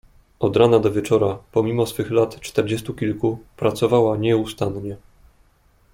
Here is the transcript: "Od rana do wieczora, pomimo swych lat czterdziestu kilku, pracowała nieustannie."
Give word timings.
"Od 0.39 0.55
rana 0.57 0.79
do 0.79 0.91
wieczora, 0.91 1.37
pomimo 1.51 1.85
swych 1.85 2.11
lat 2.11 2.39
czterdziestu 2.39 2.93
kilku, 2.93 3.39
pracowała 3.57 4.17
nieustannie." 4.17 4.97